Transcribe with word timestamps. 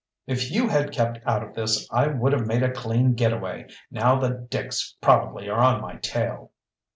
"If 0.25 0.49
you 0.49 0.67
had 0.67 0.91
kept 0.91 1.19
out 1.27 1.43
of 1.43 1.53
this 1.53 1.87
I 1.91 2.07
would 2.07 2.33
have 2.33 2.47
made 2.47 2.63
a 2.63 2.71
clean 2.73 3.13
get 3.13 3.31
away! 3.31 3.69
Now 3.91 4.15
the 4.19 4.47
dicks 4.49 4.95
probably 4.99 5.47
are 5.47 5.59
on 5.59 5.79
my 5.79 5.97
tail!" 5.97 6.53